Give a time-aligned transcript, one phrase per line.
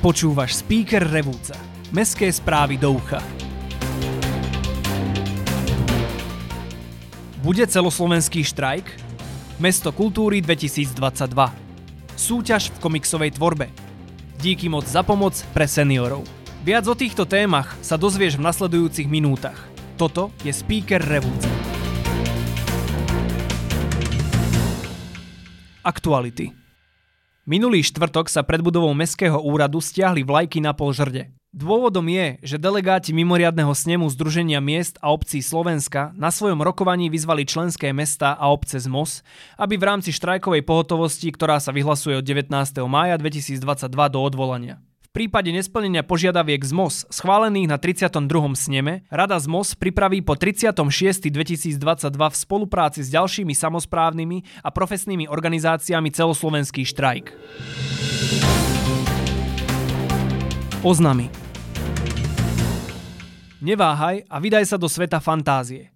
[0.00, 1.52] Počúvaš Speaker Revúca.
[1.92, 3.20] Mestské správy do ucha.
[7.44, 8.88] Bude celoslovenský štrajk?
[9.60, 10.96] Mesto kultúry 2022.
[12.16, 13.68] Súťaž v komiksovej tvorbe.
[14.40, 16.24] Díky moc za pomoc pre seniorov.
[16.64, 19.60] Viac o týchto témach sa dozvieš v nasledujúcich minútach.
[20.00, 21.52] Toto je Speaker Revúca.
[25.84, 26.59] Aktuality.
[27.48, 30.92] Minulý štvrtok sa pred budovou Mestského úradu stiahli vlajky na pol.
[31.50, 37.42] Dôvodom je, že delegáti mimoriadného snemu Združenia miest a obcí Slovenska na svojom rokovaní vyzvali
[37.42, 39.26] členské mesta a obce z MOS,
[39.58, 42.54] aby v rámci štrajkovej pohotovosti, ktorá sa vyhlasuje od 19.
[42.86, 44.78] mája 2022 do odvolania.
[45.10, 48.30] Prípade nesplnenia požiadaviek z MOS schválených na 32.
[48.54, 51.74] sneme, Rada z MOS pripraví po 36.2022
[52.14, 57.34] v spolupráci s ďalšími samozprávnymi a profesnými organizáciami celoslovenský štrajk.
[60.86, 61.26] Oznamy
[63.66, 65.89] Neváhaj a vydaj sa do sveta fantázie.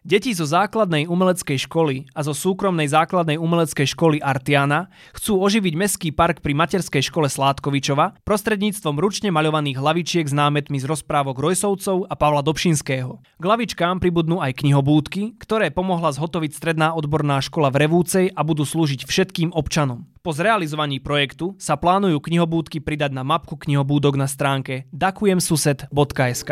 [0.00, 6.08] Deti zo základnej umeleckej školy a zo súkromnej základnej umeleckej školy Artiana chcú oživiť mestský
[6.08, 12.16] park pri materskej škole Sládkovičova prostredníctvom ručne maľovaných hlavičiek s námetmi z rozprávok Rojsovcov a
[12.16, 13.20] Pavla Dobšinského.
[13.20, 18.64] K hlavičkám pribudnú aj knihobúdky, ktoré pomohla zhotoviť stredná odborná škola v Revúcej a budú
[18.64, 20.08] slúžiť všetkým občanom.
[20.24, 26.50] Po zrealizovaní projektu sa plánujú knihobúdky pridať na mapku knihobúdok na stránke dakujemsused.sk.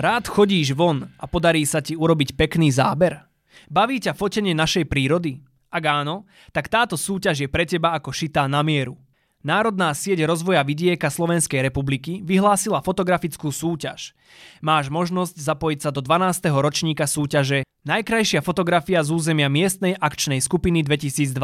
[0.00, 3.20] Rád chodíš von a podarí sa ti urobiť pekný záber?
[3.68, 5.44] Baví ťa fotenie našej prírody?
[5.68, 6.24] Ak áno,
[6.56, 8.96] tak táto súťaž je pre teba ako šitá na mieru.
[9.44, 14.16] Národná sieť rozvoja vidieka Slovenskej republiky vyhlásila fotografickú súťaž.
[14.64, 16.48] Máš možnosť zapojiť sa do 12.
[16.48, 21.36] ročníka súťaže Najkrajšia fotografia z územia miestnej akčnej skupiny 2022.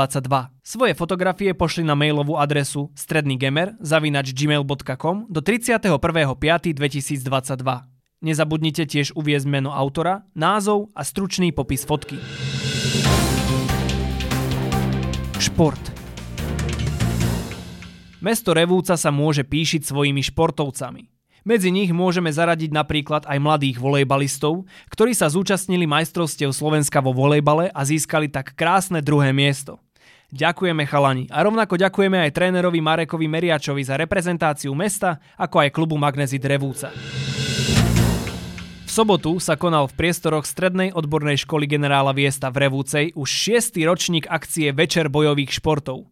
[0.64, 7.95] Svoje fotografie pošli na mailovú adresu strednygemer zavinač gmail.com do 31.5.2022.
[8.24, 12.16] Nezabudnite tiež uviezť meno autora, názov a stručný popis fotky.
[15.36, 15.84] Šport
[18.24, 21.12] Mesto Revúca sa môže píšiť svojimi športovcami.
[21.44, 27.68] Medzi nich môžeme zaradiť napríklad aj mladých volejbalistov, ktorí sa zúčastnili majstrovstiev Slovenska vo volejbale
[27.68, 29.76] a získali tak krásne druhé miesto.
[30.32, 36.00] Ďakujeme chalani a rovnako ďakujeme aj trénerovi Marekovi Meriačovi za reprezentáciu mesta, ako aj klubu
[36.00, 36.90] Magnezit Revúca
[38.96, 44.24] sobotu sa konal v priestoroch Strednej odbornej školy generála Viesta v Revúcej už šiestý ročník
[44.24, 46.08] akcie Večer bojových športov.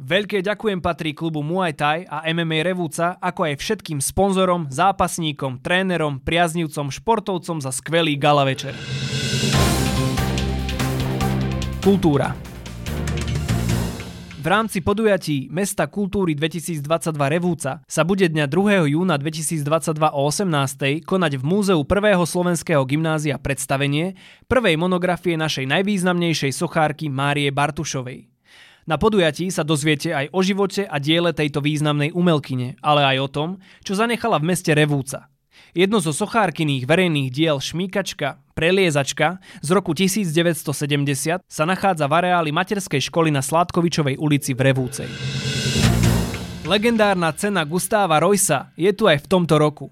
[0.00, 6.24] Veľké ďakujem patrí klubu Muay Thai a MMA Revúca, ako aj všetkým sponzorom, zápasníkom, trénerom,
[6.24, 8.72] priaznivcom, športovcom za skvelý gala večer.
[11.84, 12.51] Kultúra
[14.42, 16.82] v rámci podujatí Mesta kultúry 2022
[17.14, 18.90] Revúca sa bude dňa 2.
[18.90, 19.62] júna 2022
[20.02, 21.06] o 18.
[21.06, 22.18] konať v Múzeu 1.
[22.26, 24.18] slovenského gymnázia predstavenie
[24.50, 28.26] prvej monografie našej najvýznamnejšej sochárky Márie Bartušovej.
[28.90, 33.28] Na podujatí sa dozviete aj o živote a diele tejto významnej umelkyne, ale aj o
[33.30, 33.48] tom,
[33.86, 35.31] čo zanechala v meste Revúca.
[35.72, 43.08] Jedno zo sochárkyných verejných diel Šmíkačka, preliezačka z roku 1970 sa nachádza v areáli materskej
[43.08, 45.08] školy na Sládkovičovej ulici v Revúcej.
[46.62, 49.90] Legendárna cena Gustáva Roysa je tu aj v tomto roku.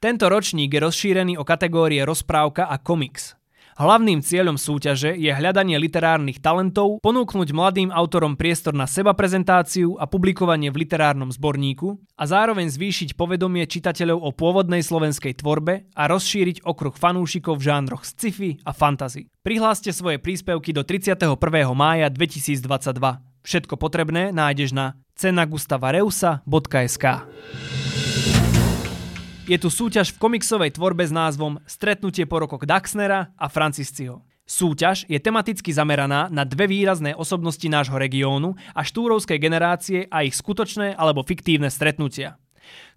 [0.00, 3.36] Tento ročník je rozšírený o kategórie rozprávka a komiks.
[3.76, 10.08] Hlavným cieľom súťaže je hľadanie literárnych talentov, ponúknuť mladým autorom priestor na seba prezentáciu a
[10.08, 16.64] publikovanie v literárnom zborníku a zároveň zvýšiť povedomie čitateľov o pôvodnej slovenskej tvorbe a rozšíriť
[16.64, 19.28] okruh fanúšikov v žánroch sci-fi a fantasy.
[19.44, 21.36] Prihláste svoje príspevky do 31.
[21.76, 22.96] mája 2022.
[23.44, 27.04] Všetko potrebné nájdeš na cenagustavareusa.sk.
[29.46, 34.26] Je tu súťaž v komiksovej tvorbe s názvom Stretnutie po rokoch Daxnera a Francisciho.
[34.42, 40.34] Súťaž je tematicky zameraná na dve výrazné osobnosti nášho regiónu a štúrovskej generácie a ich
[40.34, 42.42] skutočné alebo fiktívne stretnutia.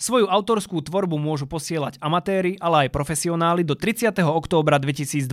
[0.01, 4.09] Svoju autorskú tvorbu môžu posielať amatéri, ale aj profesionáli do 30.
[4.25, 5.29] októbra 2022.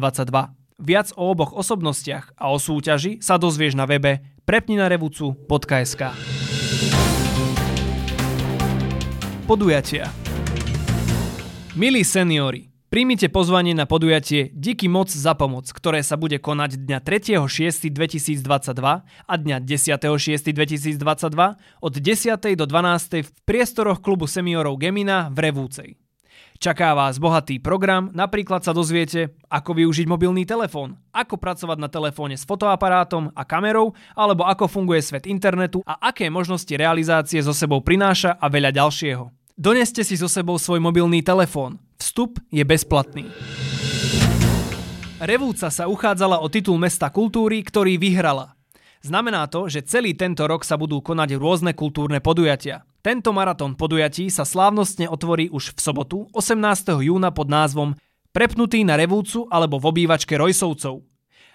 [0.76, 6.12] Viac o oboch osobnostiach a o súťaži sa dozvieš na webe prepninarevucu.sk
[9.48, 10.25] Podujatia
[11.76, 17.04] Milí seniori, príjmite pozvanie na podujatie Díky moc za pomoc, ktoré sa bude konať dňa
[17.04, 18.40] 3.6.2022
[19.04, 21.04] a dňa 10.6.2022
[21.84, 22.56] od 10.
[22.56, 23.28] do 12.
[23.28, 26.00] v priestoroch klubu seniorov Gemina v Revúcej.
[26.56, 32.40] Čaká vás bohatý program, napríklad sa dozviete, ako využiť mobilný telefón, ako pracovať na telefóne
[32.40, 37.84] s fotoaparátom a kamerou, alebo ako funguje svet internetu a aké možnosti realizácie so sebou
[37.84, 39.28] prináša a veľa ďalšieho.
[39.56, 41.80] Doneste si so sebou svoj mobilný telefón.
[41.96, 43.24] Vstup je bezplatný.
[45.16, 48.52] Revúca sa uchádzala o titul mesta kultúry, ktorý vyhrala.
[49.00, 52.84] Znamená to, že celý tento rok sa budú konať rôzne kultúrne podujatia.
[53.00, 56.92] Tento maratón podujatí sa slávnostne otvorí už v sobotu 18.
[57.00, 57.96] júna pod názvom
[58.36, 61.00] Prepnutý na Revúcu alebo v obývačke Rojsovcov.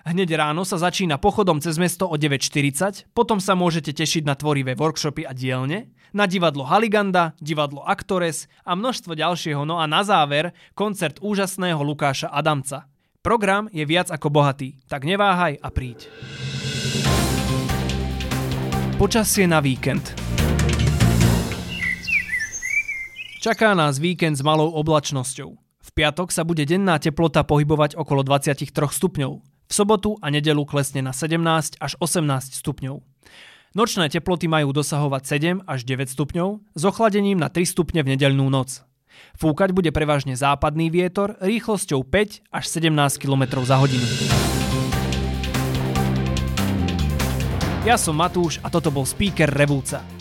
[0.02, 4.74] Hneď ráno sa začína pochodom cez mesto o 9.40, potom sa môžete tešiť na tvorivé
[4.74, 10.58] workshopy a dielne, na divadlo Haliganda, divadlo Actores a množstvo ďalšieho, no a na záver
[10.74, 12.90] koncert úžasného Lukáša Adamca.
[13.22, 16.10] Program je viac ako bohatý, tak neváhaj a príď.
[18.98, 20.18] Počasie na víkend.
[23.42, 25.50] Čaká nás víkend s malou oblačnosťou.
[25.58, 29.51] V piatok sa bude denná teplota pohybovať okolo 23 stupňov.
[29.72, 32.28] V sobotu a nedelu klesne na 17 až 18
[32.60, 33.00] stupňov.
[33.72, 38.52] Nočné teploty majú dosahovať 7 až 9 stupňov s ochladením na 3 stupne v nedeľnú
[38.52, 38.84] noc.
[39.40, 44.04] Fúkať bude prevažne západný vietor rýchlosťou 5 až 17 km za hodinu.
[47.88, 50.21] Ja som Matúš a toto bol speaker Revúca.